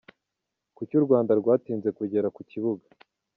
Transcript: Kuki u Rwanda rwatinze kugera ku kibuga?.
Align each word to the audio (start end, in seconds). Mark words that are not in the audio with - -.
Kuki 0.75 0.93
u 0.99 1.05
Rwanda 1.05 1.31
rwatinze 1.39 1.89
kugera 1.97 2.27
ku 2.35 2.41
kibuga?. 2.49 2.85